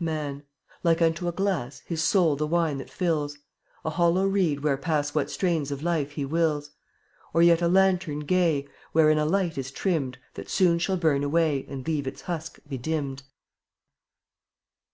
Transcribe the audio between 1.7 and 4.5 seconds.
His soul the wine that fills; A hollow